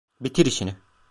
Bitir 0.21 0.45
işini! 0.45 0.73